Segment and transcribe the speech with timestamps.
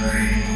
[0.00, 0.49] Glory.